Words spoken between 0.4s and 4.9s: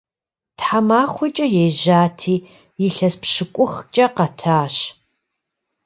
Тхьэмахуэкӏэ ежьати, илъэс пщыкӏухкӏэ къэтащ.